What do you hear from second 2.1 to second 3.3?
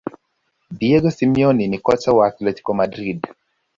wa athletico madrid